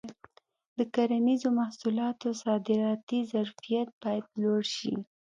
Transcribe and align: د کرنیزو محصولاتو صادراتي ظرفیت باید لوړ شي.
د 0.77 0.79
کرنیزو 0.93 1.49
محصولاتو 1.59 2.27
صادراتي 2.43 3.19
ظرفیت 3.33 3.89
باید 4.01 4.25
لوړ 4.41 4.61
شي. 4.75 4.93